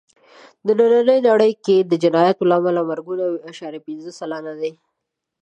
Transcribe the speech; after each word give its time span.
نننۍ 0.65 1.19
نړۍ 1.27 1.53
کې 1.65 1.77
د 1.89 1.93
جنایت 2.03 2.37
له 2.49 2.55
امله 2.59 2.81
مرګونه 2.91 3.23
یو 3.27 3.41
عشاریه 3.49 3.85
پینځه 3.87 4.11
سلنه 4.19 4.53
دي. 4.59 4.71